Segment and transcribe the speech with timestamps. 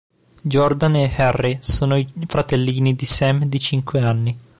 [0.43, 4.35] Jordan e Harry: Sono i fratellini di Sam di cinque anni.